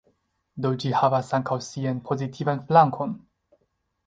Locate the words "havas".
1.01-1.29